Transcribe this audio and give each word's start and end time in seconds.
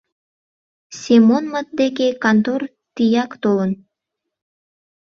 Семонмыт 1.01 1.67
деке 1.79 2.07
кантор 2.23 2.61
тияк 2.95 3.31
толын. 3.43 3.71